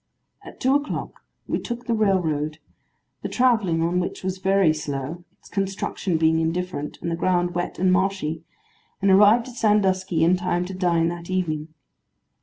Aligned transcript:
At 0.43 0.59
two 0.59 0.73
o'clock 0.73 1.23
we 1.47 1.59
took 1.59 1.85
the 1.85 1.93
railroad; 1.93 2.57
the 3.21 3.29
travelling 3.29 3.83
on 3.83 3.99
which 3.99 4.23
was 4.23 4.39
very 4.39 4.73
slow, 4.73 5.23
its 5.37 5.47
construction 5.47 6.17
being 6.17 6.39
indifferent, 6.39 6.97
and 7.03 7.11
the 7.11 7.15
ground 7.15 7.53
wet 7.53 7.77
and 7.77 7.93
marshy; 7.93 8.41
and 8.99 9.11
arrived 9.11 9.47
at 9.49 9.57
Sandusky 9.57 10.23
in 10.23 10.37
time 10.37 10.65
to 10.65 10.73
dine 10.73 11.09
that 11.09 11.29
evening. 11.29 11.67